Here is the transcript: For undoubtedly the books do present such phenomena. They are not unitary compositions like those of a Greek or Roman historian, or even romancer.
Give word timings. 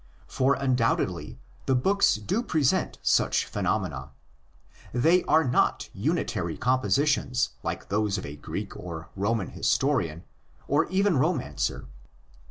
For 0.25 0.55
undoubtedly 0.55 1.37
the 1.67 1.75
books 1.75 2.15
do 2.15 2.41
present 2.41 2.97
such 3.03 3.45
phenomena. 3.45 4.09
They 4.91 5.21
are 5.25 5.43
not 5.43 5.89
unitary 5.93 6.57
compositions 6.57 7.49
like 7.61 7.89
those 7.89 8.17
of 8.17 8.25
a 8.25 8.35
Greek 8.35 8.75
or 8.75 9.09
Roman 9.15 9.49
historian, 9.49 10.23
or 10.67 10.87
even 10.87 11.17
romancer. 11.19 11.85